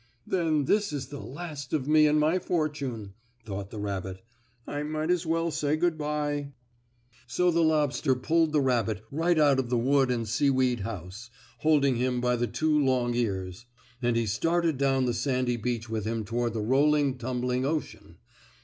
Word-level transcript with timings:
"Then 0.25 0.65
this 0.65 0.91
is 0.91 1.09
the 1.09 1.19
last 1.19 1.73
of 1.73 1.87
me 1.87 2.07
and 2.07 2.19
my 2.19 2.39
fortune," 2.39 3.13
thought 3.45 3.69
the 3.69 3.77
rabbit. 3.77 4.23
"I 4.65 4.81
might 4.81 5.11
as 5.11 5.27
well 5.27 5.51
say 5.51 5.75
good 5.77 5.95
by." 5.95 6.53
So 7.27 7.51
the 7.51 7.61
lobster 7.61 8.15
pulled 8.15 8.51
the 8.51 8.61
rabbit 8.61 9.03
right 9.11 9.37
out 9.37 9.59
of 9.59 9.69
the 9.69 9.77
wood 9.77 10.09
and 10.09 10.27
seaweed 10.27 10.79
house, 10.79 11.29
holding 11.59 11.97
him 11.97 12.19
by 12.19 12.35
the 12.35 12.47
two 12.47 12.83
long 12.83 13.13
ears, 13.13 13.67
and 14.01 14.15
he 14.15 14.25
started 14.25 14.79
down 14.79 15.05
the 15.05 15.13
sandy 15.13 15.55
beach 15.55 15.87
with 15.87 16.05
him 16.05 16.25
toward 16.25 16.53
the 16.53 16.61
rolling, 16.61 17.19
tumbling 17.19 17.63
ocean. 17.63 18.17